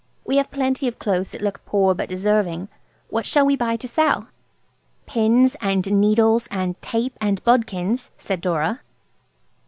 We 0.25 0.37
have 0.37 0.49
plenty 0.49 0.87
of 0.87 0.97
clothes 0.97 1.29
that 1.31 1.43
look 1.43 1.63
poor 1.63 1.93
but 1.93 2.09
deserving. 2.09 2.69
What 3.09 3.23
shall 3.23 3.45
we 3.45 3.55
buy 3.55 3.75
to 3.75 3.87
sell?" 3.87 4.29
"Pins 5.05 5.55
and 5.61 5.85
needles, 6.01 6.47
and 6.49 6.81
tape 6.81 7.15
and 7.21 7.39
bodkins," 7.43 8.09
said 8.17 8.41
Dora. 8.41 8.81